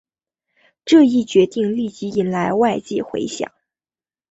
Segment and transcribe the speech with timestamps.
[0.83, 3.51] 这一决定立即引来外界回响。